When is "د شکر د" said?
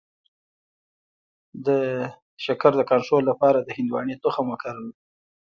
1.65-2.81